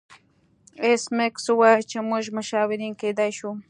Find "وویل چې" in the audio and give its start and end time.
1.49-1.97